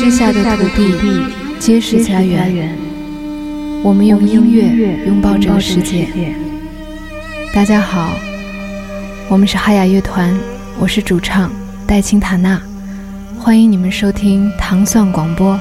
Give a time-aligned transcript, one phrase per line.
[0.00, 0.94] 之下的土地
[1.58, 2.74] 皆是家园。
[3.82, 6.08] 我们用音乐拥抱这个世界。
[7.52, 8.14] 大家好，
[9.28, 10.34] 我们是哈雅乐团，
[10.78, 11.52] 我是主唱
[11.86, 12.58] 戴青塔娜，
[13.38, 15.60] 欢迎你们收听糖蒜广播。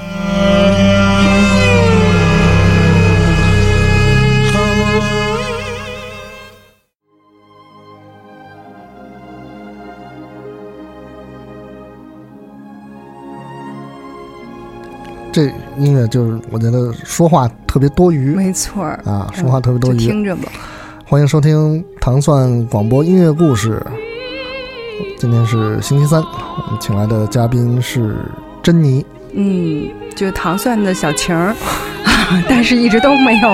[15.80, 19.98] 音乐就是我觉得说话特别多余，没错儿啊，说话特别多余。
[19.98, 20.50] 听着吧，
[21.06, 23.82] 欢迎收听糖蒜广播音乐故事。
[25.18, 28.18] 今天是星期三，我们请来的嘉宾是
[28.62, 29.06] 珍妮。
[29.34, 31.56] 嗯，就是糖蒜的小晴儿，
[32.50, 33.50] 但是一直都没有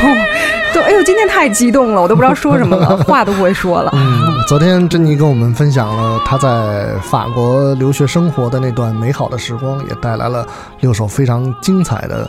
[0.74, 0.80] 都。
[0.80, 3.90] 都哎呦，今天太激动了，我都不知道说什么了， 话都不会说了。
[3.94, 10.46] 嗯，昨天珍妮跟我们分享了她在法国留学生活的那段美好的时光，也带来了
[10.80, 12.28] 六首非常精彩的、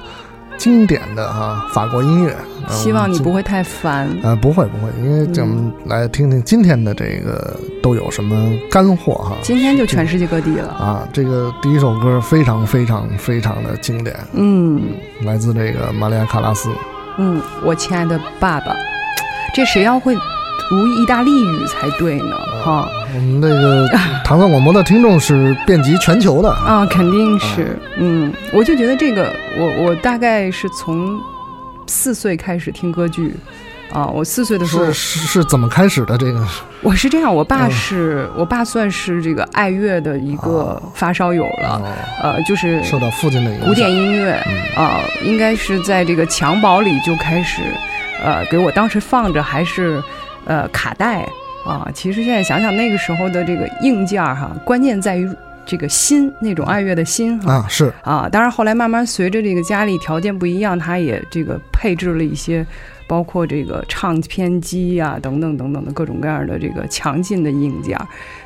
[0.57, 2.35] 经典的哈法国音乐。
[2.69, 4.07] 希望你不会太烦。
[4.23, 9.33] 呃，不会不会，因为咱们来听听今天的这个都有什么干货哈。
[9.41, 11.07] 今天就全世界各地了啊！
[11.13, 14.81] 这个第一首歌非常非常非常的经典，嗯，
[15.23, 16.69] 来自这个玛利亚·卡拉斯。
[17.17, 18.75] 嗯，我亲爱的爸爸，
[19.53, 20.15] 这谁要会
[20.69, 22.35] 读意大利语才对呢？
[22.63, 23.87] 哈，我们这个
[24.23, 27.77] 唐宋广播的听众是遍及全球的啊，肯定是。
[27.97, 31.19] 嗯，我就觉得这个，我我大概是从
[31.87, 33.35] 四岁开始听歌剧。
[33.93, 36.17] 啊，我四岁的时候是是怎么开始的？
[36.17, 36.47] 这个
[36.81, 41.81] 我是这样，我爸是我爸算是这个爱乐的一个发烧友了，
[42.23, 44.31] 呃，就是受到父亲的古典音乐
[44.77, 47.61] 啊，应该是在这个襁褓里就开始，
[48.23, 50.01] 呃，给我当时放着还是
[50.45, 51.27] 呃卡带
[51.65, 51.87] 啊。
[51.93, 55.29] 其实现在想想那个时候的这个硬件哈，关键在于
[55.65, 58.29] 这个心那种爱乐的心啊是啊。
[58.31, 62.65] 当然后来慢慢随着这个家里条件不一样，他也这个配置了一些。
[63.11, 67.99] 包括这个唱片机呀，等等等等的各种各样的这个强劲的硬件，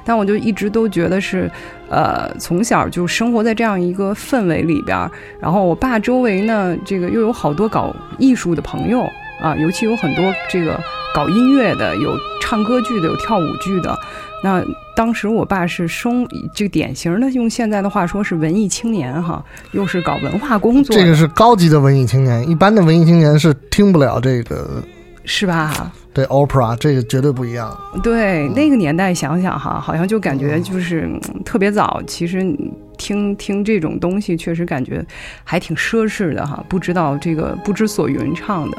[0.03, 1.47] 但我就一直都觉得是，
[1.87, 4.97] 呃，从小就生活在这样一个氛围里边，
[5.39, 9.01] 然后我爸周围呢，这个又有好多搞艺术的朋友
[9.39, 10.79] 啊，尤其有很多这个
[11.13, 13.95] 搞音乐的，有唱歌剧的，有跳舞剧的，
[14.43, 14.63] 那。
[14.95, 20.95] 当时我爸是生这个典型的，用现在的话说是文艺青年哈，又是搞文化工作。
[20.95, 24.81] 这个是高级的文艺青年，一般的文艺青年是听不了这个，
[25.25, 25.91] 是吧？
[26.13, 27.77] 对，opera 这个绝对不一样。
[28.01, 31.09] 对，那个年代想想哈，好像就感觉就是
[31.43, 32.01] 特别早。
[32.07, 32.41] 其实
[32.97, 35.05] 听听这种东西，确实感觉
[35.43, 38.77] 还挺奢侈的哈，不知道这个不知所云唱的。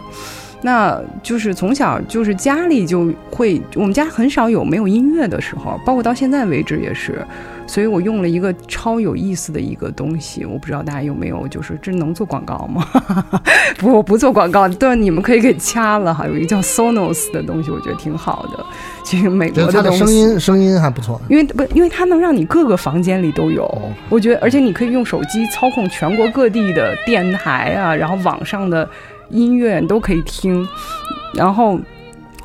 [0.67, 7.25] 那就是从小就是家里就会，我们家很少有没有音乐的时候，包括到现在为止也是，
[7.69, 12.85] 所以我用了一个超有意思的一个东西，我不知道大家有没有，就是这能做广告吗？
[13.79, 16.27] 不，我不做广告，对，你们可以给掐了哈。
[16.27, 18.67] 有一个叫 Sonos 的东西，我觉得挺好的，
[19.05, 23.71] 其实美国的东西，声音声音还不错，因为不，因为它能让你各个房间里都有，
[24.09, 28.89] 我觉得，而且你可以用手机操控全国各地的电台啊，然后网上的。
[29.31, 30.67] 音乐你都可以听，
[31.35, 31.79] 然后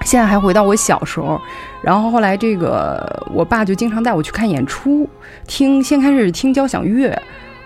[0.04, 1.40] 现在还回到我小时候，
[1.84, 5.08] 然后后来这个我爸就经常带我去看演出，
[5.48, 7.16] 听先开始听交响乐，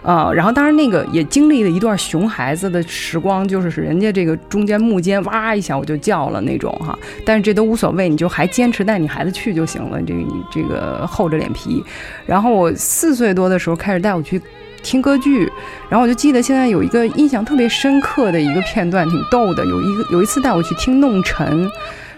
[0.04, 11.84] 啊，然后当然那个也经历了一段熊孩子的时光，就是人家这个中间幕间哇一下我就叫了那种哈，但是这都无所谓，你就还坚持带你孩子去就行了，这个你这个厚着脸皮，
[12.26, 14.42] 然后我四岁多的时候开始带我去。
[14.86, 15.52] 听歌剧，
[15.90, 19.66] 然后我就记得现在有一个印象特别深刻的一个片段，挺逗的。
[19.66, 21.66] 有一个有一次带我去听《弄臣》，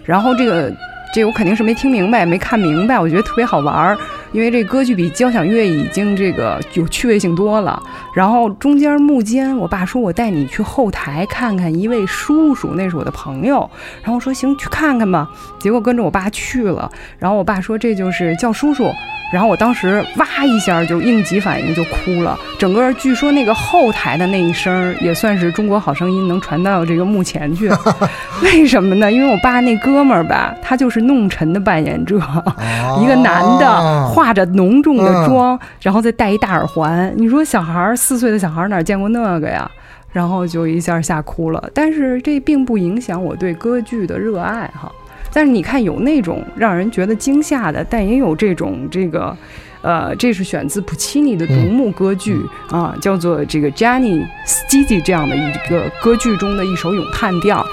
[0.04, 0.72] 然后这个
[1.16, 3.98] 这个我肯定是没听明白，没看明白，我觉得特别好玩儿。
[4.32, 7.82] 因为这歌剧比交响乐已经这个有趣味性多了。
[8.14, 13.70] 然后中间幕间，我爸说我带你去后台看看一位叔叔，那是我的朋友。
[14.02, 15.28] 然后我说行，去看看吧。
[15.60, 16.90] 结果跟着我爸去了。
[17.18, 18.92] 然后我爸说这就是叫叔叔。
[19.30, 22.40] 然后我当时哇一下就应急反应就哭了。
[22.58, 27.70] 整个据说那个后台的那一声也算是中国好声音能传到这个幕前去。
[28.42, 29.12] 为什么呢？
[29.12, 32.18] 因为我爸那哥们儿吧，他就是弄臣的扮演者，
[33.04, 33.68] 一个男的。
[34.18, 37.14] 化着浓重的妆，然后再戴一大耳环。
[37.16, 39.70] 你说小孩儿四岁的小孩儿哪见过那个呀？
[40.12, 41.70] 然后就一下吓哭了。
[41.72, 44.92] 但是这并不影响我对歌剧的热爱哈。
[45.32, 49.38] 但是你看，有那种让人觉得惊吓的，但也有这种这个，
[49.84, 52.42] 呃，这是选自普契尼的独幕歌剧
[52.72, 57.64] 啊，叫做这个 Gianni Schizzi 这样的一个歌剧中的一首咏叹调。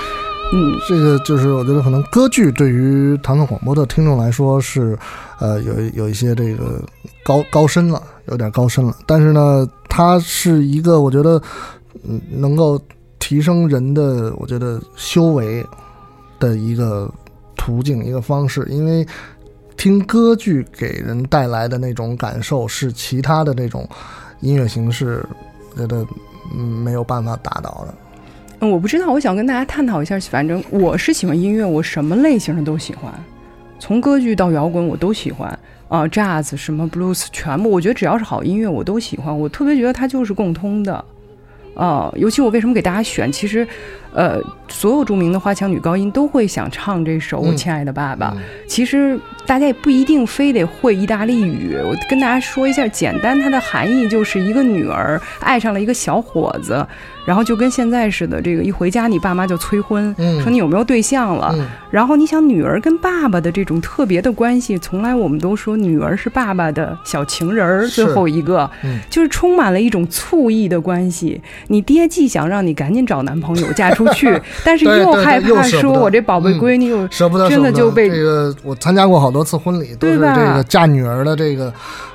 [0.89, 4.99] 这个就是我觉得可能歌剧对于唐宋广播的听众来说是，
[5.39, 6.83] 呃，有有一些这个
[7.25, 8.97] 高高深了，有点高深了。
[9.07, 9.69] 但是呢。
[9.97, 11.41] 它是一个我觉得
[12.03, 12.77] 嗯能够
[13.21, 15.65] 提升人的我觉得修为
[16.41, 17.09] 的一个
[17.57, 19.07] 途径一个方式，因为
[19.77, 23.89] 听歌剧给人带来的那种感受是其他的那种
[24.41, 25.25] 音乐形式，
[25.77, 26.05] 觉得
[26.53, 27.95] 没有办法达到的。
[28.71, 30.19] 我不知道，我想跟大家探讨一下。
[30.21, 33.13] 反正我是喜欢音乐，我什么类型的都喜欢，
[33.79, 35.59] 从歌剧到摇滚我都喜欢
[35.89, 39.39] 啊，jazz 什么 blues 全部，我觉得只要是好音乐我都喜欢。
[39.39, 41.05] 我特别觉得它就是共通的
[41.75, 43.67] 啊，尤其我为什么给大家选，其实。
[44.15, 48.31] 呃，所有著名的花腔女高音都会想唱这首《亲爱的爸爸》。
[48.69, 51.77] 其实大家也不一定非得会意大利语。
[51.85, 56.87] 我跟大家说一下，简单它的含义就是一个女儿爱上了一个小伙子，
[57.27, 61.53] 然后就跟现在似的，这个一回家你爸妈就催婚，说你有没有对象了。
[61.91, 68.71] 然后你想，女儿跟爸爸的这种特别的关系，从来我们都说女儿是爸爸的小情人儿，最后一个，
[69.11, 71.41] 就是充满了一种醋意的关系。
[71.67, 74.04] 你爹既想让你赶紧找男朋友嫁出。
[74.05, 78.55] 不去， 但是又害怕说，我这宝贝闺女又舍不得，真的就被这个。
[78.63, 80.21] 我参加过好多次婚礼，都是这
[80.55, 81.73] 个嫁女儿的这个。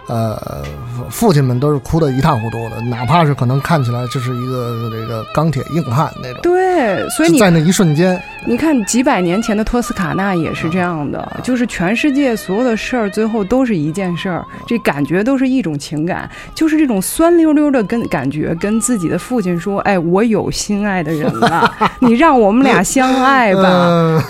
[0.10, 0.64] 呃，
[1.10, 6.42] 父亲们都是哭得一塌糊涂的，哪怕是可能看起来就是一个这个钢铁硬汉那种。
[6.42, 23.62] 对，所以你在那一瞬间，你看几百年前的托斯卡纳也是这样的，就是全世界所有的事儿最后都是一件事儿，这感觉都是一种情感，就是这种酸溜溜的跟感觉，跟自己的父亲说：“哎，我有心爱的人了，你让我们俩相爱吧。”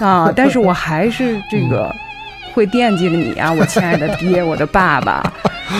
[0.05, 1.89] 啊，但是我还是这个。
[2.53, 5.21] 会惦记着你啊，我亲爱的爹，我的爸爸，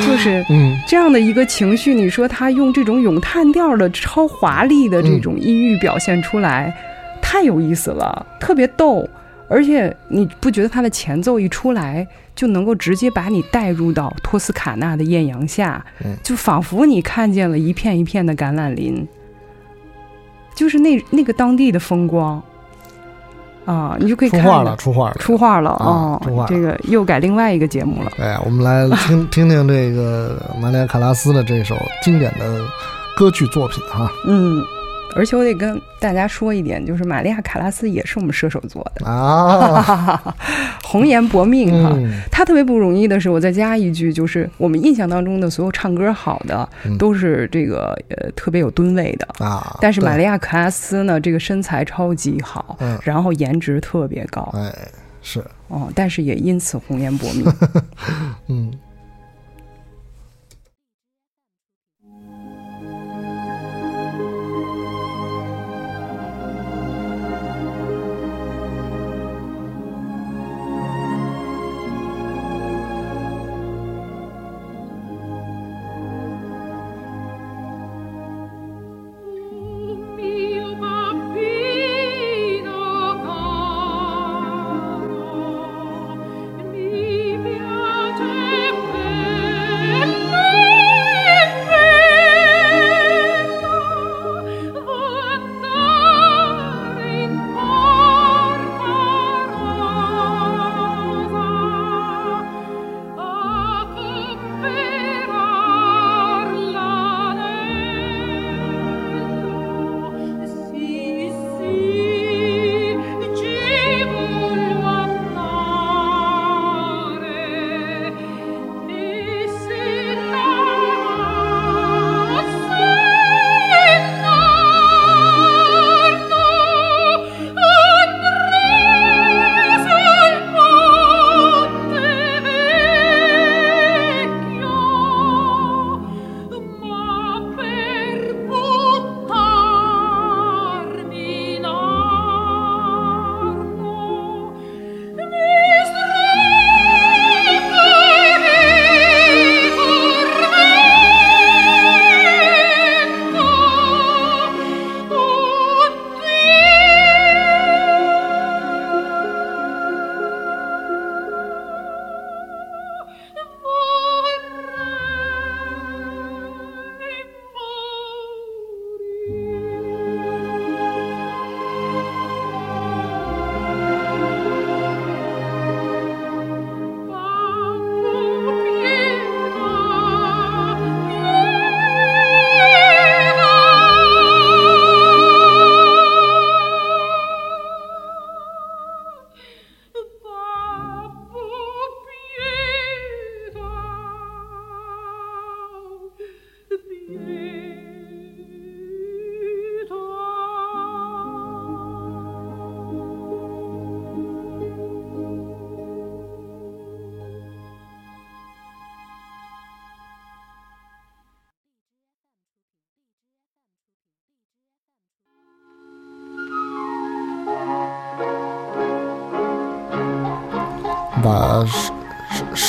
[0.05, 0.43] 就是
[0.87, 1.93] 这样的一个情绪。
[1.93, 6.75] 你说他用这种咏叹调的超华丽的这种音域表现出来，
[7.21, 9.07] 太有意思了，特别逗。
[9.51, 15.83] 而且你不觉得他的前奏一出来，就能够直接把你带入到托斯卡纳的艳阳下，
[16.21, 19.07] 就仿佛你看见了一片一片的橄榄林，
[20.53, 22.39] 就是那那个当地的风光。
[23.69, 26.17] 啊，你就可以出画了，出画了，出画了啊！
[26.23, 28.11] 出画，这个又改另外一个节目了。
[28.19, 32.59] 哎，我们来听 听听这个马里亚·卡拉斯的这首经典的
[33.15, 34.09] 歌剧作品哈。
[34.25, 34.59] 嗯。
[35.15, 39.05] 而且我得跟大家说一点，就是玛利亚·卡拉斯也是我们射手座的。
[39.05, 40.35] 啊，
[40.83, 41.95] 红颜薄命哈。
[42.31, 46.67] 他特别不容易的是，我再加一句，就是我们印象当中的所有唱歌好的，
[46.97, 49.45] 都是这个呃特别有吨位的。
[49.45, 49.77] 啊。
[49.81, 54.73] 但是玛利亚·卡拉斯呢，这个身材超级好，然后颜值特别高，哎，
[55.21, 55.43] 是。
[55.67, 57.45] 哦，但是也因此红颜薄命，
[58.47, 58.71] 嗯。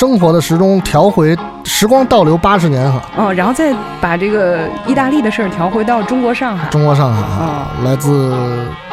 [0.00, 6.70] 生活的时钟调回时光倒流八十年哈，哦，然后再把这个意大利的事儿调回到中国上海。
[6.70, 8.34] 中国上海啊，来自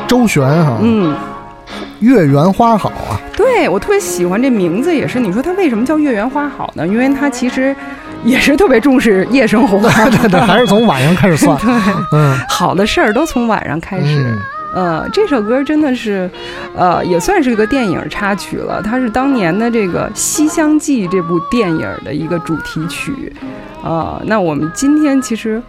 [0.06, 1.16] 周璇哈，嗯，
[2.02, 6.86] 月圆花好啊，对我特别喜欢这名字，也是你说它为什么叫月圆花好呢？
[6.86, 7.74] 因为它其实
[8.26, 9.80] 也是特别重视夜生活，
[10.12, 12.20] 对对对，还是从晚上开始算， 对。
[12.20, 14.04] 嗯，好的事儿都从晚上开始。
[14.28, 14.38] 嗯
[14.74, 16.30] 呃，这首歌真的是，
[16.76, 18.82] 呃，也算是一个电影插曲了。
[18.82, 23.34] 它是当年的这个《西厢记》这部电影的一个主题曲。
[23.84, 25.62] 呃，那我们今天其实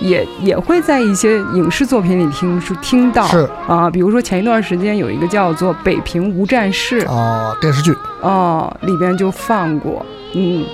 [0.00, 10.06] 也也会在一些影视作品里听是听到是啊、比如说前一段时间有一个叫做《北平无战事》哦，电视剧，哦、里边就放过。
[10.34, 10.64] 嗯，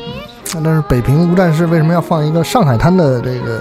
[0.62, 3.60] 但是北平无战事为什么要放一个上海滩的这个？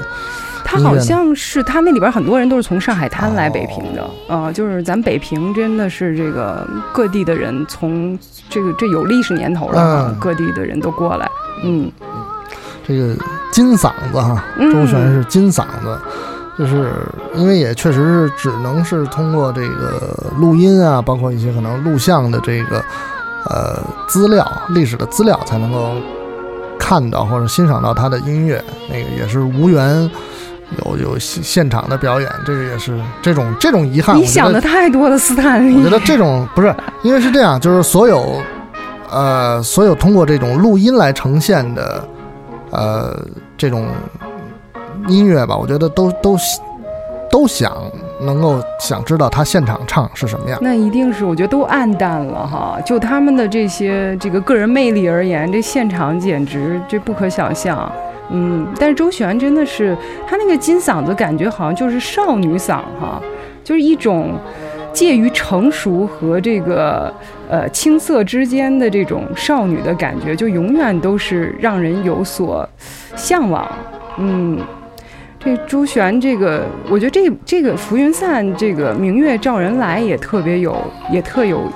[0.74, 4.10] 他好像是他那里边很多人都是从上海滩来北平的，哦。
[4.46, 8.18] 呃，就是咱北平真的是这个各地的人从
[8.50, 10.20] 这个这有历史年头了啊，嗯。
[10.20, 11.30] 各地的人都过来，
[11.64, 11.92] 嗯。
[12.88, 13.16] 这个
[13.52, 14.74] 金嗓子哈，嗯。
[14.74, 16.00] 周璇是金嗓子，
[16.58, 16.92] 就是
[17.36, 22.84] 因为也确实是只能是通过这个录音啊，包括一些可能录像的这个
[23.46, 25.92] 呃资料、历史的资料，才能够
[26.80, 28.64] 看到或者欣赏到他的音乐。
[28.90, 30.10] 那个也是无缘
[30.86, 34.16] 有有现现场的表演，这个也是这种这种遗憾。
[34.16, 35.76] 你想的太多了，斯坦利。
[35.76, 38.42] 我觉得这种不是，因为是这样，就是所有，
[39.10, 42.08] 呃，所有通过这种录音来呈现的，
[42.72, 43.18] 呃，
[43.58, 43.88] 这种
[45.08, 46.38] 音乐吧，我觉得都都
[47.30, 47.76] 都想
[48.22, 50.60] 能够想知道他现场唱是什么样。
[50.62, 52.78] 那一定是，我觉得都暗淡了哈。
[52.86, 57.92] 就他们的这些这个个人魅力而言，这现场简直这不可想象。
[58.30, 59.96] 嗯，但是周璇真的是，
[60.28, 63.22] 她那个金嗓子感觉好像就是少女嗓哈，
[63.64, 64.34] 就是一种
[64.92, 67.14] 介于成熟和这个
[67.50, 72.68] 呃青涩之间的这种少女的感觉，就永远都是让人有所
[73.16, 73.70] 向往。
[74.18, 74.60] 嗯。
[75.46, 80.74] 这周璇，这个我觉得这这个浮云散，这个明月照人来也特别有，
[81.12, 81.70] 也特有，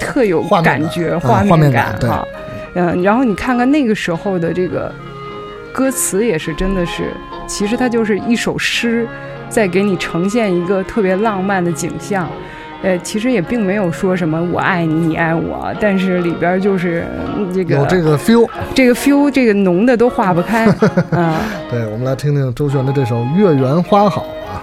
[0.00, 2.26] 特有感感觉，嗯画画面感哈。
[2.74, 4.92] 嗯，然后你看看那个时候的这个
[5.74, 7.12] 歌词，也是真的是，
[7.48, 9.04] 其实它就是一首诗，
[9.48, 12.28] 在给你呈现一个特别浪漫的景象。
[12.80, 17.04] 呃，其实也并没有说什么我爱你，你爱我，但是里边就是
[17.36, 20.66] 嗯这个有这个 feel，这个 feel，这个浓的都化不开
[21.10, 21.40] 啊。
[21.68, 24.62] 对，我们来听听周璇的这首《月圆花好》啊。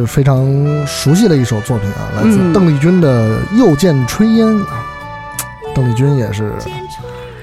[0.00, 0.46] 是非常
[0.86, 3.28] 熟悉的一首作品啊，来自嗯邓丽君的
[3.58, 4.82] 《又见炊烟》啊。
[5.74, 6.54] 邓丽君也是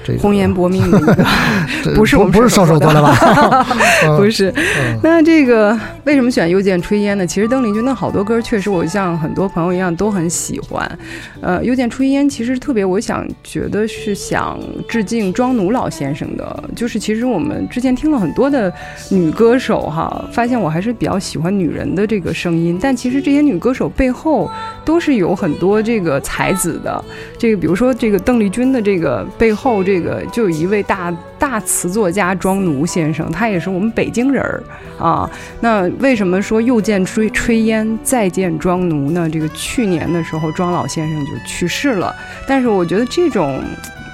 [0.08, 1.24] 这个红颜薄命的一个
[1.94, 3.66] 不是我们不是射手座的吧？
[4.04, 4.50] 嗯不是。
[4.56, 7.26] 嗯那这个为什么选《又见炊烟》呢？
[7.26, 10.98] 其实邓丽君的好多歌，确实我像很多朋友一样都很喜欢。
[11.40, 16.64] 呃，《又见炊烟》其实特别，我想觉得是想致敬庄奴老先生的。
[16.74, 18.72] 就是其实我们之前听了很多的
[19.10, 24.50] 女歌手哈，发现我还是比较喜欢女人的这个声音，但其实这些女歌手背后
[24.84, 27.04] 都是有很多这个才子的。
[27.38, 34.62] 这个比如说这个邓丽君的这个背后，这个这个就有一位大大词作家庄奴先生，他也是我们北京人儿
[34.96, 35.28] 啊。
[35.58, 39.28] 那为什么说又见炊炊烟，再见庄奴呢？
[39.28, 42.14] 这个去年的时候，庄老先生就去世了。
[42.46, 43.60] 但是我觉得这种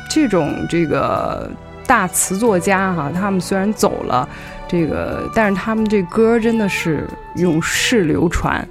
[0.08, 1.50] 这种这个
[1.86, 4.26] 大词作家哈、他们虽然走了。
[4.66, 8.66] 这个，但是他们这歌真的是永世流传，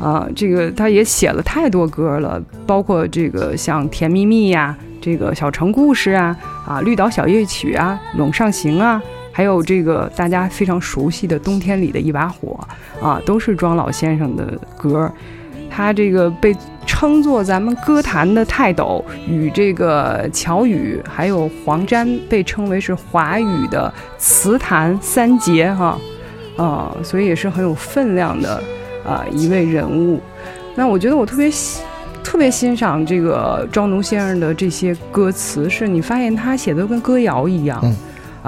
[0.00, 12.60] 啊，这个他也写了太多歌了，包括这个像《甜蜜蜜》呀，这个《小城故事》啊，啊，《绿岛小夜曲》啊，《陇上行》啊，还有这个大家非常熟悉的《冬天里的一把火》
[13.04, 15.10] 啊，都是庄老先生的歌。
[15.78, 16.52] 他这个被
[16.84, 25.96] 称作咱们歌坛的泰斗，与这个乔羽还有黄沾被称为是华语的词坛三杰哈，
[26.56, 28.60] 啊，所以也是很有分量的
[29.06, 30.20] 啊一位人物。
[30.74, 31.80] 那我觉得我特别喜
[32.24, 37.78] 特别欣赏这个庄奴先生的这些歌词，是你发现他写的跟歌谣一样。
[37.84, 37.94] 嗯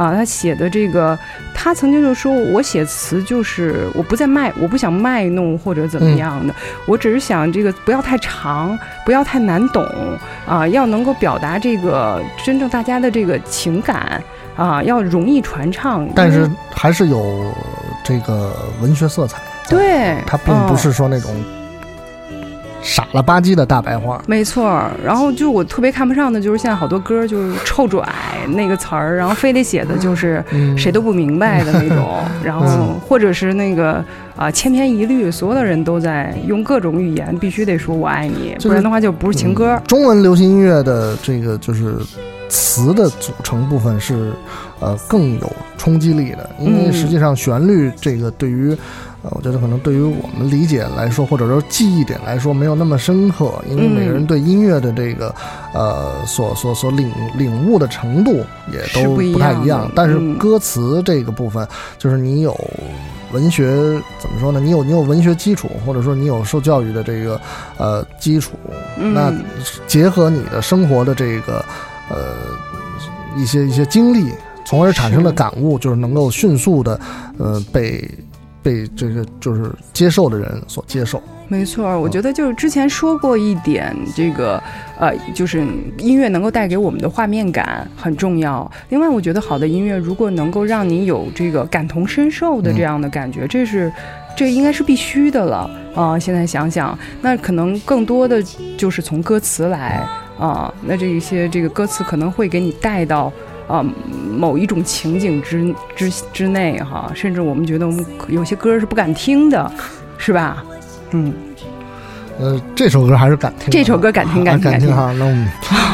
[0.00, 1.18] 啊，他写的这个，
[1.54, 6.54] 他曾经就说，我写词就是我不再卖，我不想卖弄或者怎么样的，
[6.86, 9.84] 我只是想这个不要太长，不要太难懂
[10.46, 14.24] 啊，要能够表达这个真正大家的这个情感
[14.56, 16.08] 啊，要容易传唱。
[16.14, 17.52] 但是还是有
[18.02, 19.36] 这个文学色彩，
[19.68, 21.30] 对，它并不嗯是说那种
[22.82, 24.22] 傻了吧唧的大白话。
[24.26, 28.02] 没错儿，然后就我特别看不上的就是现在好多歌就是臭拽
[28.48, 34.04] 那个词儿，然后非得写的就是嗯，谁都不明白的那种， 然后嗯或者是那个
[34.36, 39.74] 啊、千篇一律，所有的人都在用各种语言，必须得说我爱你，就是不然的话就不是情歌。
[39.74, 41.96] 嗯中文流行音乐的这个就是
[42.48, 44.32] 词的组成部分是
[44.80, 48.76] 呃更有冲击力的，因为嗯实际上旋律这个对于
[49.22, 55.34] 呃，我觉得可能对于我们理解来说，或者说记忆点来说，没有那么深刻，因为嗯每个人对音乐的这个
[55.74, 58.32] 呃所所所领领悟的程度
[58.72, 59.90] 也都是不一样的太一样。
[59.94, 62.58] 但是嗯歌词这个部分，就是你有
[63.32, 63.74] 文学
[64.18, 64.58] 怎么说呢？
[64.58, 67.38] 你有你有文学基础，或者说你有受教育的这个
[67.76, 68.52] 呃基础，
[68.96, 69.30] 嗯，那
[69.86, 71.62] 结合你的生活的这个
[72.08, 72.36] 呃
[73.36, 74.32] 一些一些经历，
[74.64, 76.98] 从而产生的感悟，就是能够迅速的
[77.36, 78.02] 呃被
[78.62, 81.22] 被这个就是接受的人所接受。
[81.48, 84.62] 没错儿，我嗯觉得就是之前说过一点，这个
[84.98, 85.66] 呃，就是
[85.98, 88.70] 音乐能够带给我们的画面感很重要。
[88.90, 93.92] 另外，我觉得好的音乐如果能够让你有这个感同身受的这样的感觉，这是
[94.36, 98.40] 这应该是必须的了啊、现在想想，那可能更多的
[98.76, 100.06] 就是从歌词来
[100.38, 103.32] 啊、那这一些这个歌词可能会给你带到。
[103.70, 103.84] 啊，
[104.36, 109.70] 某一种情景之之之内哈，甚至我们觉得我们有些歌是不敢听的，
[110.18, 110.64] 是吧？
[111.12, 111.32] 嗯，
[112.38, 115.14] 呃，这首歌还是敢听，这首歌敢听敢听敢听哈。
[115.18, 115.48] 那我们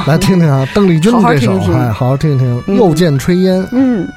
[0.06, 3.62] 来听听啊，邓丽君好好这首，哎，好好听听，嗯又见炊烟》。
[3.72, 4.08] 嗯。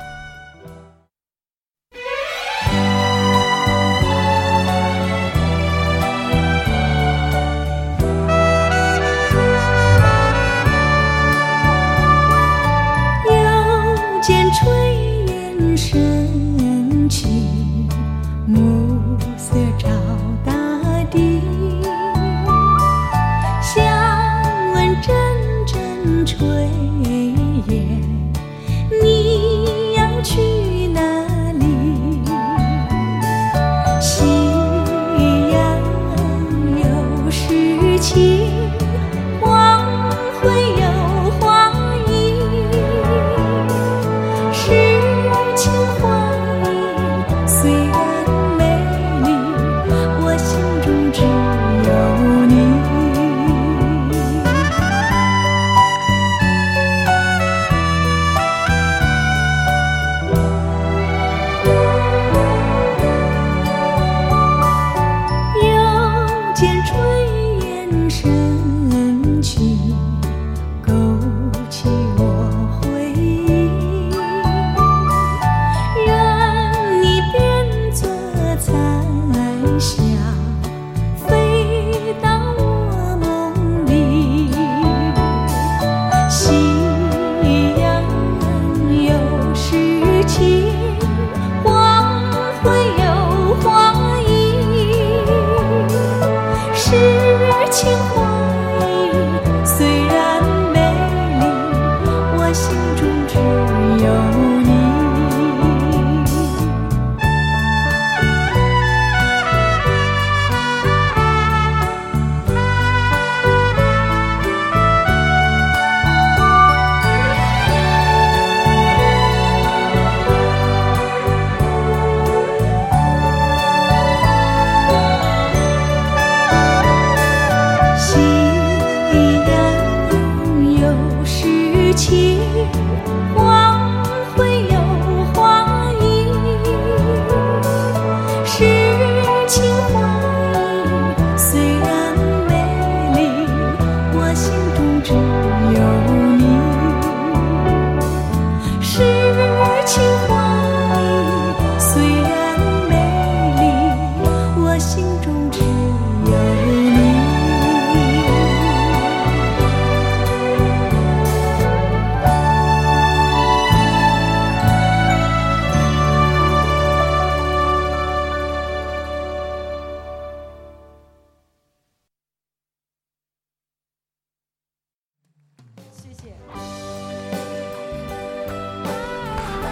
[79.80, 80.19] 想。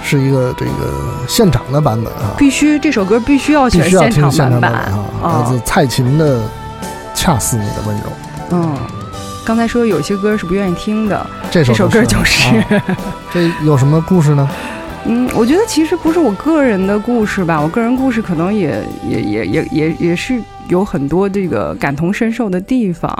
[0.07, 0.71] 是一个这个
[1.27, 5.59] 现场的版本啊，必须这首歌必须要必须要选现场现场版本啊，来啊自。
[5.65, 6.39] 蔡琴的
[7.13, 8.03] 《恰似你的温柔》。
[8.51, 8.77] 嗯，
[9.43, 12.57] 刚才说有些歌是不愿意听的，这首这首歌就是。
[12.57, 12.97] 啊
[13.33, 14.49] 这有什么故事呢？
[15.09, 23.13] 嗯，我觉得其实不是我个人的故事吧，我个人故事可能也也也也也也是有很多这个感同身受的地方。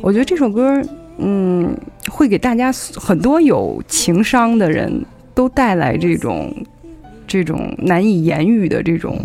[0.00, 0.82] 我觉得这首歌，
[1.18, 1.72] 嗯，
[2.10, 6.54] 会给大家很多有情商的人都带来这种
[7.26, 9.18] 这种难以言喻的这种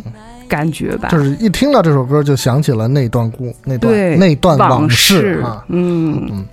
[0.47, 1.09] 感觉吧。
[1.09, 6.45] 就是一听到这首歌就想起了那段故那段那段往事啊，嗯，嗯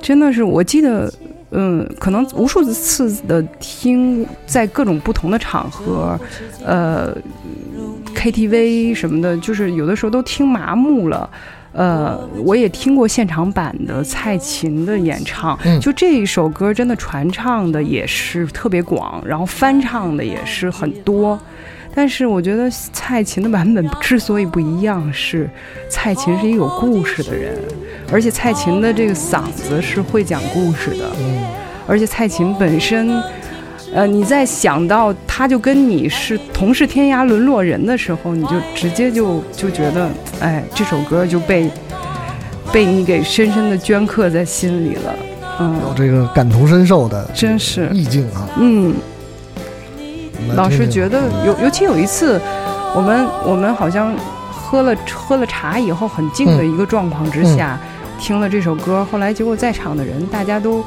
[0.00, 1.12] 真的是，我记得，
[1.50, 6.18] 嗯，可能无数次的听，在各种不同的场合，
[6.64, 7.16] 呃
[8.14, 11.28] ，KTV 什么的，就是有的时候都听麻木了。
[11.78, 21.38] 呃，我也听过现场版的蔡琴的演唱，嗯就这一首歌真的传唱的也是特别广，然后翻唱的也是很多。
[21.94, 25.48] 但是我觉得蔡琴的版本之所以不一样，是
[25.88, 27.56] 蔡琴是一个有故事的人，
[28.10, 31.44] 而且蔡琴的这个嗓子是会讲故事的，嗯，
[31.86, 33.08] 而且蔡琴本身，
[33.94, 40.08] 呃，你在想到他就跟你是同是天涯沦落人的时候，你就直接就就觉得，
[40.40, 41.70] 哎，这首歌就被
[42.70, 45.14] 被你给深深的镌刻在心里了，
[45.60, 48.48] 嗯有嗯，这个感同身受的真是，意境啊。
[48.58, 48.94] 嗯。
[50.54, 52.40] 老听听是觉得尤尤其有一次，
[52.94, 54.14] 我们我们好像
[54.50, 57.78] 喝了喝了茶以后很静的一个状况之下，
[58.20, 60.82] 听了这首歌，后来结果在场的人大家都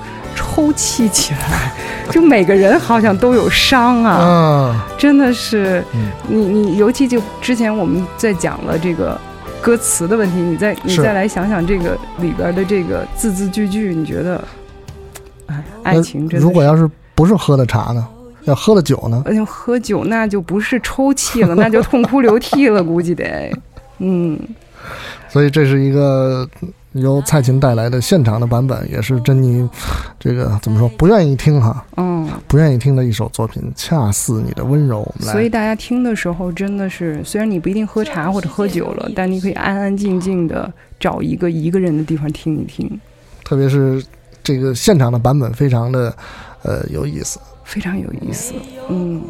[0.56, 1.72] 抽泣起来，
[2.10, 9.20] 就每个人好像都有伤啊，啊，真的是嗯你你尤其就之前我们在讲了这个。
[9.64, 14.44] 歌词的问题，你再你再来想想这个里边的这个字字句句，你觉得，
[15.46, 18.08] 哎，爱情真的如果要是不是喝的茶呢？
[18.46, 19.22] 要喝了酒呢？
[19.24, 23.52] 哎呦，喝酒那就不是抽泣了， 那就痛哭流涕了，估计得。
[24.00, 24.40] 嗯，
[25.30, 26.50] 所以这是一个
[26.94, 29.68] 由蔡琴带来的现场的版本，也是珍妮
[30.20, 35.00] 这个怎么说不愿意听哈，嗯，不愿意听的一首作品，恰似你的温柔。
[35.00, 43.00] 我们来所以大家听的时候真的是，虽然你不一定喝茶或者喝酒了，但你可以安安静静的找一个一个人的地方听一听，
[43.46, 44.04] 特别是
[44.44, 46.14] 这个现场的版本，非常的
[46.64, 47.40] 呃有意思。
[47.64, 48.54] 非常有意思。
[48.90, 49.24] 嗯，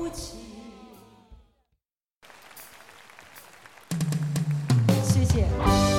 [5.04, 5.90] 谢谢。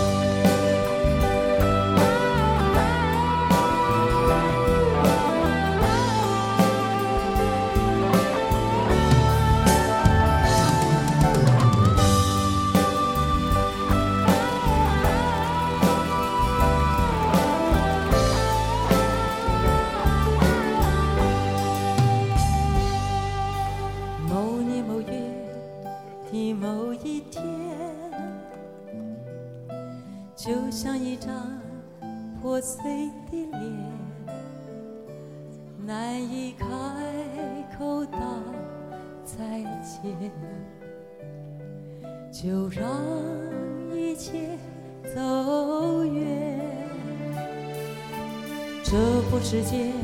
[49.53, 50.02] 世界。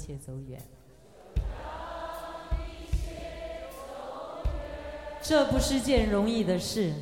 [0.00, 0.58] 切走远。
[5.20, 6.94] 这不是件容易的事。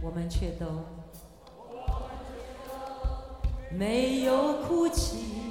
[0.00, 0.66] 我们却都
[3.70, 5.42] 没有哭泣，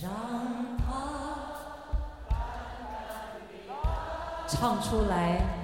[0.00, 0.10] 让
[0.78, 0.84] 它
[4.46, 5.63] 唱出来。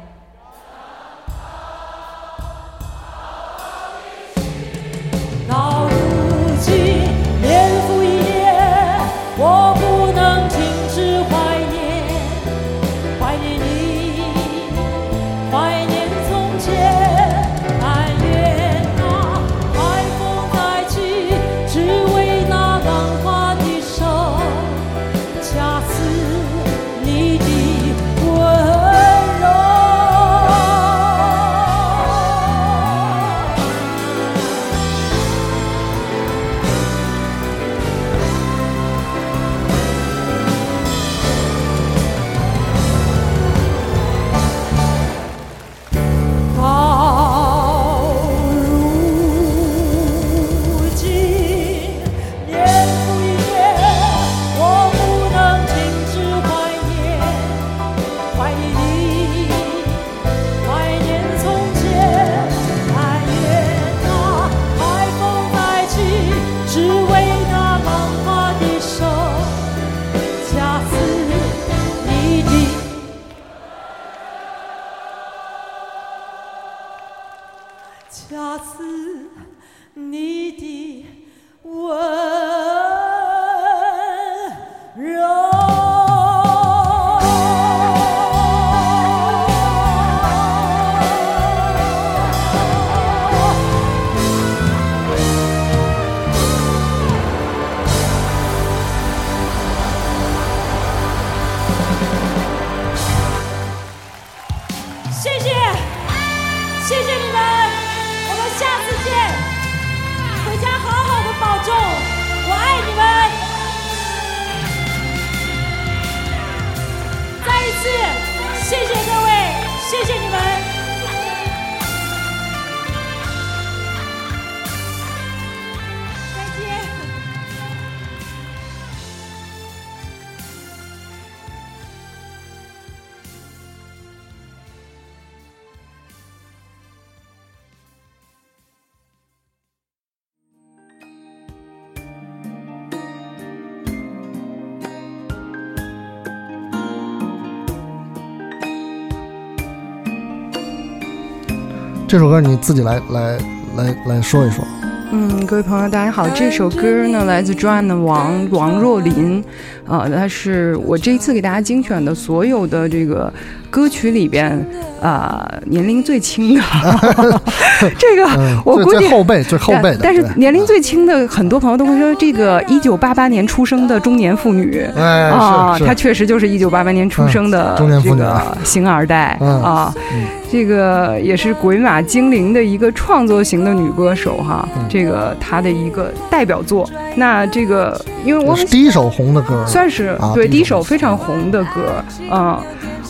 [152.11, 153.38] 这首歌你自己来来
[153.77, 154.64] 来来说一说。
[155.12, 156.29] 嗯，各位朋友，大家好。
[156.31, 159.44] 这首歌呢，来自 John 的王王若琳，
[159.87, 163.33] 啊、它是我这一次给大家精选的所有的这个
[163.71, 164.67] 歌曲里边，
[165.01, 166.61] 啊、年龄最轻的。
[167.99, 174.87] 这个嗯，我估计后辈最后辈的，但是年龄最轻的，很多朋友都会说，这个一九八八年出生的中年妇女。
[174.97, 179.63] 哎啊，她确实就是一九八八年出生的嗯中年妇女这个星二代嗯。
[179.63, 186.87] 啊嗯，这个也是鬼马精灵的一个创作型的女歌手哈嗯，这个她的一个代表作。
[187.15, 192.59] 那这个因为我第一首红的歌，算是啊对第一首首非常红的歌，嗯，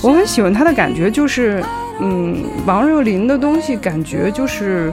[0.02, 1.62] 我很喜欢他的感觉，就是
[2.00, 2.36] 嗯，
[2.66, 4.92] 王若琳的东西感觉就是。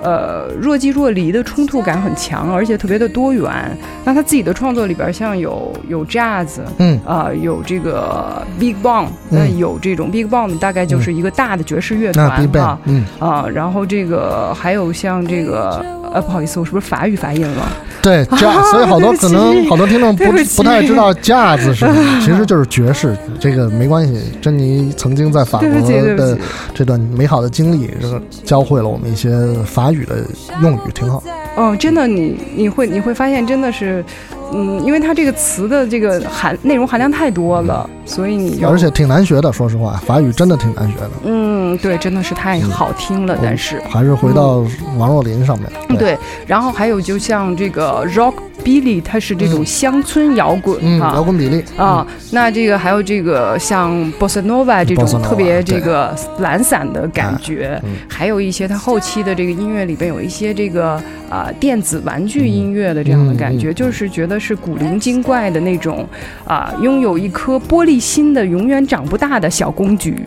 [0.00, 3.76] 呃，若即若离的冲突感很强，而且特别的多元。
[4.04, 17.68] 那他自己的创作里边，像有有 jazz，嗯啊、有这个 big band，那、嗯有这种 big band 大概就是一个大的爵士乐团啊嗯，啊，然后这个还有像这个呃，不好意思，我是不是法语发音了？
[18.00, 23.16] 对，jazz，所以好多可能好多听众不不不太知道 jazz 是什么， 其实就是爵士。
[23.40, 26.38] 这个没关系，珍妮曾经在法国的。
[26.74, 29.30] 这段美好的经历，这个教会了我们一些
[29.64, 30.18] 法语的
[30.62, 31.22] 用语，挺好。
[31.56, 34.04] 哦，真的，你你会你会发现，真的是，
[34.52, 41.10] 嗯，因为它这个词的这个含内容含量太多了，所以你而且挺难学的，说实话，法语真的挺难学的。
[41.24, 43.80] 嗯，对，真的是太好听了，但是。
[43.88, 44.64] 还是回到
[44.96, 45.70] 王若琳上面。
[45.88, 49.66] 嗯，对，然后还有就像这个 Rock Billy，它是这种嗯。
[49.66, 57.96] 乡村摇滚、嗯，啊摇滚比利啊，那这个还有这个像 Bossa Nova 这种特别这个懒散的感觉，嗯。
[58.08, 66.06] 还有一些它后期的这个音乐里边有一些这个啊、电子玩具音乐的这样的感觉，就是觉得是古灵精怪的那种
[66.44, 70.26] 啊、拥有一颗玻璃心的永远长不大的小公举。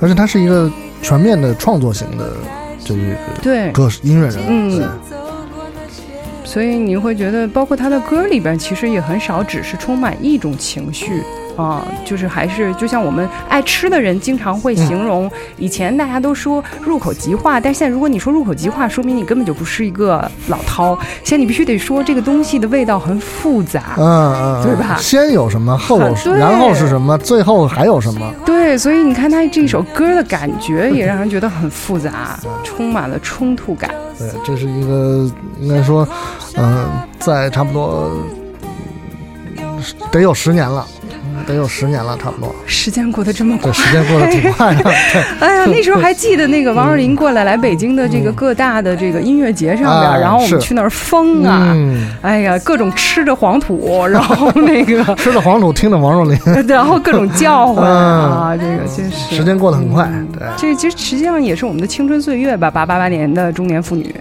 [0.00, 2.32] 而且他是一个全面的创作型的
[2.84, 3.00] 这个
[3.42, 4.38] 对，歌音乐人。
[4.46, 4.76] 嗯。
[4.78, 4.86] 对
[6.46, 11.20] 所以你会觉得，包括他的歌里边，其实也很少只是充满一种情绪。
[11.56, 23.94] 啊，就是还是就像我们爱吃的人经常会形容，以前大家都说入口即化，但是现在如果你说入口即化，说明你根本就不是一个老饕，现在你必须得说这个东西的味道很复杂。
[23.96, 28.30] 嗯嗯，嗯对吧先有什么，后有什对然后是什么，最后还有什么？
[28.44, 33.90] 对，所以你看他这首歌的感觉也让人觉得很复杂，充满了冲突感。
[34.18, 36.06] 对，这是一个应该说，
[36.56, 36.86] 嗯、
[37.18, 38.10] 在差不多
[39.58, 40.86] 嗯得有十年了，
[41.46, 42.54] 得有十年了，差不多。
[42.66, 44.82] 时间过得这么快对，，时间过得挺快的。
[45.12, 60.08] 对，哎呀，那时候还记得那个王若琳过来来北京的这个各大的这个音乐节上边，啊然后我们去那儿疯啊，嗯，哎呀，各种吃着黄土，然后 那个， 吃着黄土，听着王若琳，然后各种叫唤啊，这个真是时间过得很快。
[60.10, 64.14] 嗯对，这其实实际上也是我们的青春岁月吧，八八八年的中年妇女。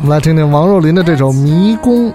[0.00, 2.08] 我们来听听王若琳的这首《迷宫》。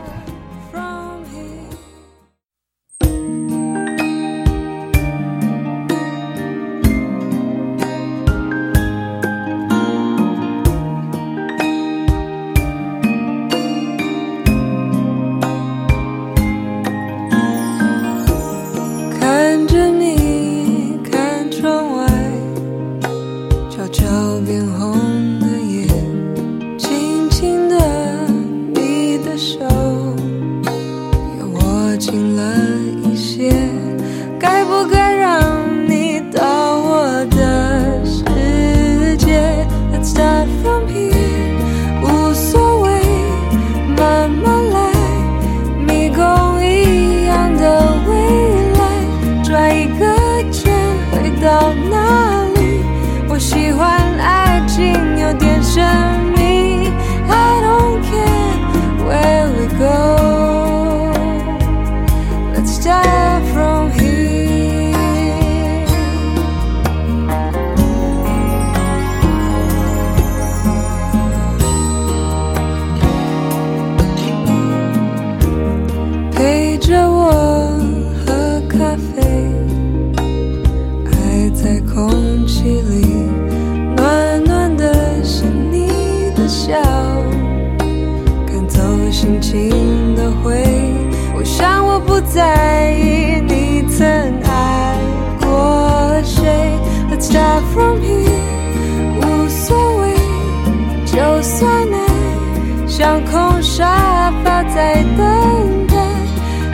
[103.31, 105.95] 空沙发在等待。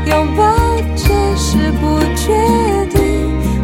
[0.05, 0.43] 拥抱
[0.95, 3.01] 这是不确定。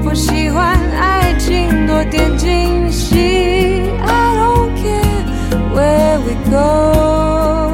[0.06, 3.18] 我喜欢爱情多点惊喜。
[4.02, 5.24] I don't care
[5.74, 7.74] where we go.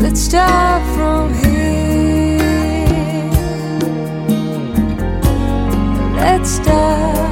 [0.00, 1.58] Let's start from here.
[6.16, 7.27] Let's start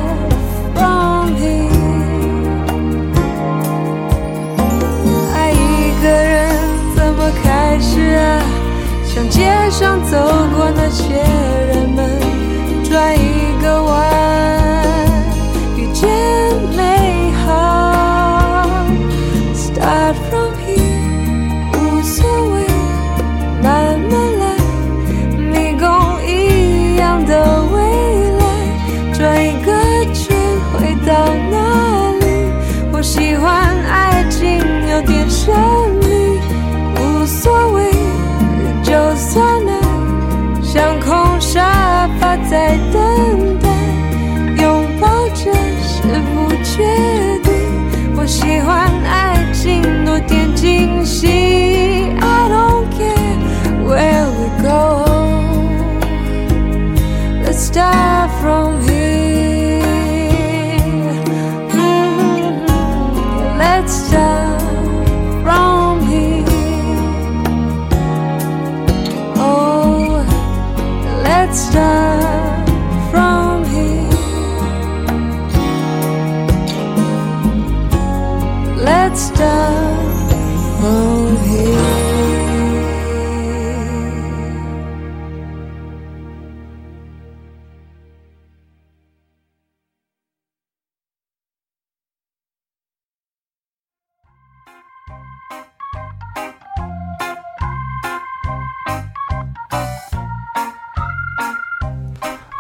[9.29, 10.17] 街上走
[10.55, 11.66] 过那些人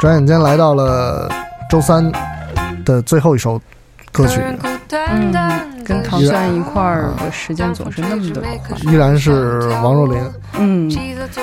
[0.07, 1.28] 转眼间来到了
[1.68, 2.12] 周三
[2.84, 3.61] 的最后一首
[4.12, 4.40] 歌曲，
[5.09, 5.32] 嗯，
[5.84, 8.78] 跟唐三一块儿的时间总是那么的快。
[8.88, 10.22] 依然是王若琳。
[10.61, 10.88] 嗯，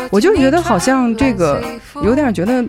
[0.09, 1.61] 我就觉得好像这个
[2.03, 2.63] 有点觉得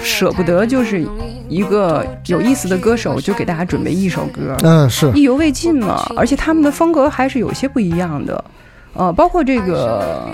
[0.00, 1.04] 舍不得，就是
[1.48, 6.08] 一个有意思的歌手，就给大家准备一首歌，嗯，是意犹未尽嘛。
[6.16, 8.44] 而且他们的风格还是有些不一样的，
[8.92, 10.28] 呃，包括这个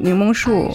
[0.00, 0.70] 柠檬树，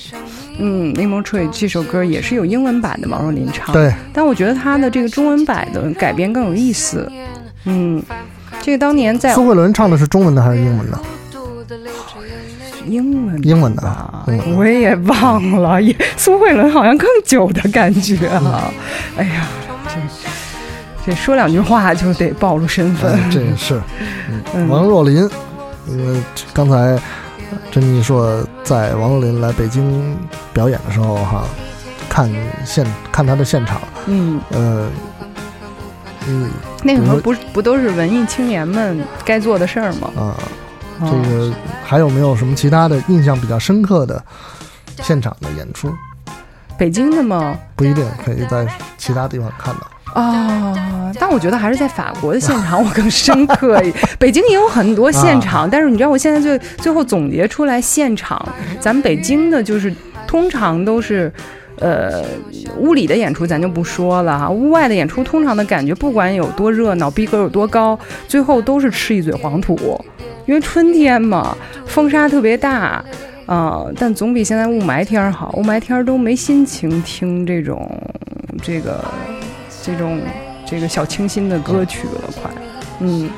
[0.63, 7.11] 嗯，柠檬 tree 这首歌也是有英文版的王若琳唱，对，但我觉得他的这个中文版的改编更有意思。
[7.65, 8.01] 嗯，
[8.61, 10.99] 这个当年在苏慧伦唱的是中文的还是英文的？
[12.85, 13.83] 英文英文的
[14.55, 18.71] 我也忘了，也苏慧伦好像更久的感觉啊。
[19.17, 19.47] 哎呀，
[19.87, 23.13] 这这说两句话就得暴露身份。
[23.13, 23.81] 哎，这是
[24.29, 25.27] 嗯嗯王若琳。
[25.87, 26.21] 因为
[26.53, 26.97] 刚才
[27.71, 30.17] 珍妮说，在王若琳来北京
[30.53, 31.43] 表演的时候，哈，
[32.09, 32.29] 看
[32.65, 34.89] 现看她的现场，嗯，呃，
[36.27, 36.49] 嗯
[36.83, 40.11] 那个时候不不都是文艺青年们该做的事儿吗？
[40.15, 40.35] 啊，
[40.99, 44.23] 这哦个还有没有什么其他的印象比较深刻的
[45.01, 45.93] 现场的演出？
[46.77, 47.55] 北京的吗？
[47.75, 49.81] 不一定可以在其他地方看到。
[50.13, 53.81] 啊、但我觉得还是在法国的现场我更深刻。
[54.19, 58.43] 北京也有很多现场，但是你知道，我现在最最后总结出来，现场
[58.79, 59.93] 咱们北京的就是
[60.27, 61.31] 通常都是。
[61.77, 62.23] 呃，
[62.77, 67.97] 屋里的演出咱就不说了哈，屋外的演出通常的感觉，不管有多热闹，逼格有多高，
[68.27, 69.75] 最后都是吃一嘴黄土，
[70.45, 71.57] 因为春天嘛，
[71.87, 73.03] 风沙特别大
[73.47, 77.89] 啊、但总比现在雾霾天儿好，雾霾天儿都没心情听这种
[78.61, 79.03] 这个
[79.83, 80.19] 这种
[80.65, 82.51] 这个小清新的歌曲了，快，
[82.99, 83.29] 嗯。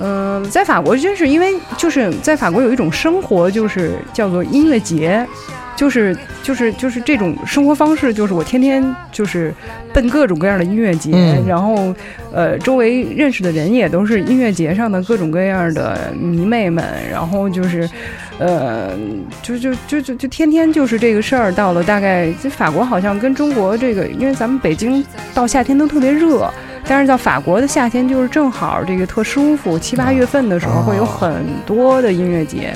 [0.00, 5.26] 嗯、在法国真是因为就是在法国有一种生活，就是叫做音乐节，
[5.74, 9.52] 就是就是就是这种生活方式，就是我天天就是
[9.92, 11.44] 奔各种各样的音乐节，嗯。
[11.48, 11.92] 然后
[12.32, 17.90] 呃周围认识的人也都是音乐节上的各种各样的迷妹们，然后就是
[18.38, 18.96] 呃
[19.42, 21.52] 就就就就就天天就是这个事儿。
[21.52, 26.48] 到了大概这法国好像跟中国这个，因为咱们北京到夏天都特别热。
[26.90, 32.72] 但是到法国的夏天就是正好这个特舒服，七八月份的时候哦会有很多的音乐节，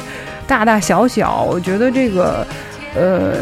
[0.47, 1.45] 大大小小。
[1.45, 2.47] 我觉得这个，
[2.95, 3.33] 呃，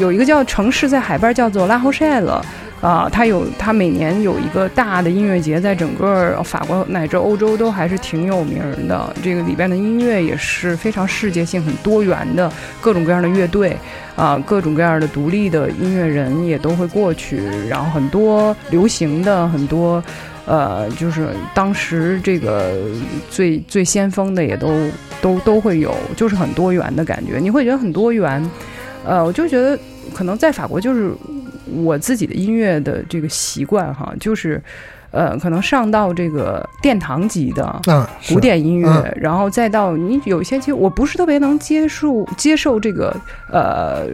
[0.00, 2.42] 有一个叫城市在海边叫做拉侯塞勒。
[2.80, 9.14] 啊，它有，它每年有一个大的音乐节，在整个法国乃至欧洲都还是挺有名的。
[9.22, 13.76] 这个里边的音乐也是非常世界性、很多元的，各种各样的乐队，
[14.14, 20.02] 啊，各种各样的独立的音乐人也都会过去，然后很多流行的，很多，
[20.44, 22.74] 呃，就是当时这个
[23.30, 24.68] 最最先锋的也都
[25.22, 28.48] 都都会有，就是很多元的感觉，你会觉得很多元。
[29.04, 29.78] 呃，我就觉得
[30.12, 31.12] 可能在法国就是
[31.66, 34.62] 我自己的音乐的这个习惯哈，就是。
[35.12, 37.80] 呃，可能上到这个殿堂级的，
[38.28, 43.16] 古典音乐，嗯然后再到你有一些，其实我不是特别能接受接受这个
[43.50, 44.04] 呃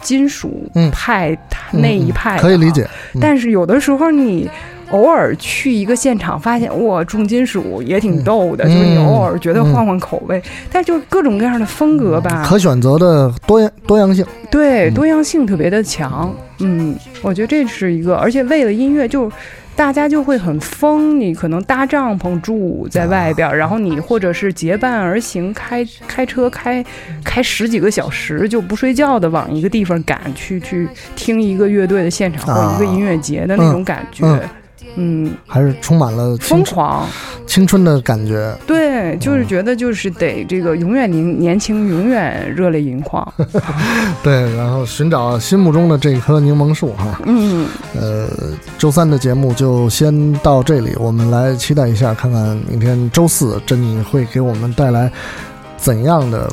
[0.00, 1.32] 金属嗯派、
[1.72, 2.70] 嗯那一派、可以理。
[2.70, 2.88] 解。
[3.14, 4.48] 嗯但是有的时候你
[4.90, 14.24] 偶尔去一个现场，发现哇，重金属也挺逗的，嗯就是你偶尔觉得嗯换换口味，但就各种各样的风格吧，可选择的多样多样性。
[14.24, 16.34] 嗯对多样性特别的强。
[16.60, 19.30] 嗯，我觉得这是一个，而且为了音乐就。
[19.76, 26.84] 大家就会很疯，你可能搭帐篷住在外边，然后你或者是结伴而行，开开车开
[27.22, 34.26] 开十几个小时就不睡觉的往一个地方赶去去听一个乐队的现场或啊一个音乐节的那种感觉。
[34.26, 34.48] 嗯嗯，
[35.46, 37.06] 还是充满了疯狂。
[37.46, 38.54] 青春的感觉。
[38.66, 43.26] 对，就是觉得就是得这个永远年年轻，永远热泪盈眶。
[44.22, 47.20] 对，然后寻找心目中的这棵柠檬树哈。
[47.24, 47.66] 嗯，
[47.98, 48.28] 呃，
[48.76, 55.10] 周三的节目就先到这里，我们来期待一下，看看明天周四珍妮会给我们带来
[55.76, 56.50] 怎样的。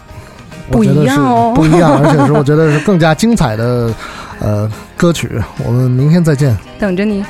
[0.72, 3.94] 不一样哦不一样，而且是我觉得是更加精彩的
[4.40, 5.30] 呃歌曲。
[5.64, 6.58] 我们明天再见。
[6.80, 7.24] 等着你。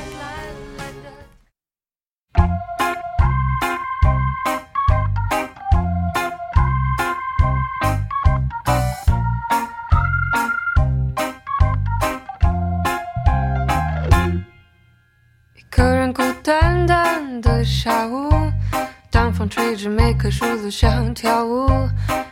[20.65, 21.69] 每棵树都想跳舞。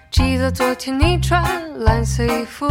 [0.10, 1.44] 记得昨天你穿
[1.80, 2.68] 蓝色衣服，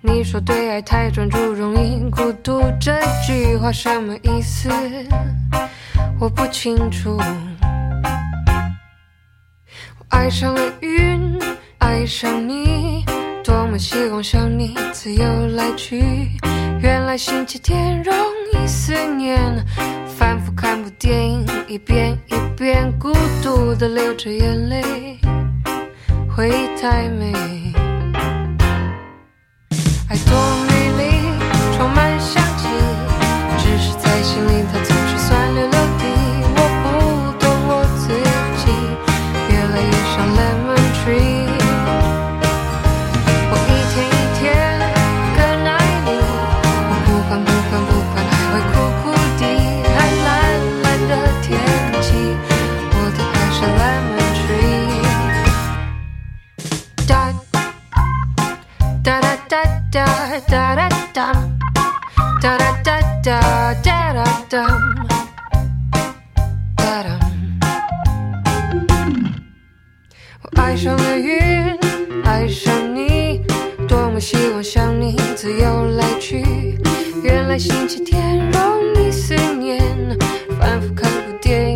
[0.00, 4.68] 你说对爱太专注容易孤独，这句话什么意思？
[6.20, 7.18] 我不清楚。
[9.98, 11.36] 我爱上了云，
[11.78, 13.04] 爱上你，
[13.42, 16.28] 多么希望像你自由来去。
[16.80, 18.14] 原来星期天容
[18.52, 19.36] 易思念，
[20.26, 23.12] 反复看部电影，一遍一遍孤
[23.44, 25.20] 独的流着眼泪，
[26.28, 27.32] 回忆太美。
[30.08, 30.75] 爱多
[64.48, 64.64] 哒
[66.76, 67.18] 哒，
[70.42, 71.76] 我爱上了云，
[72.24, 73.40] 爱上你，
[73.88, 76.78] 多么希望像你自由来去。
[77.24, 79.82] 原来星期天容易思念，
[80.60, 81.75] 反复看部电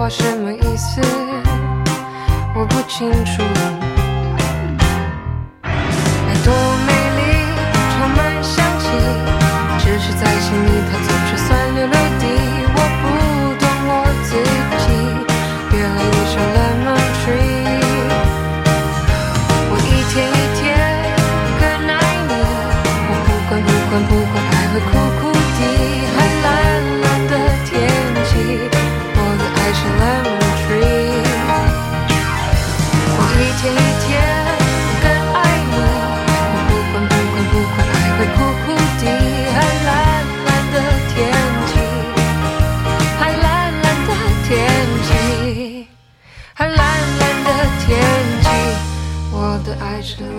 [0.00, 0.98] 话什么意思？
[2.54, 3.89] 我不清楚。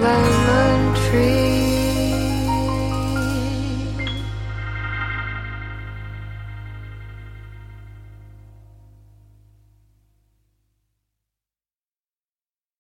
[0.01, 0.60] lay, lay.